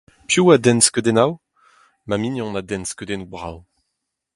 [0.27, 1.33] Piv a denn skeudennoù?
[2.07, 3.57] Ma mignon a denn skeudennoù brav.